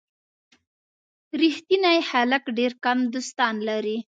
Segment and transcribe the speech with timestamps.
[1.41, 3.97] ریښتیني خلک ډېر کم دوستان لري.